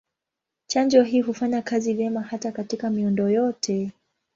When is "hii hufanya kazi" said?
1.03-1.93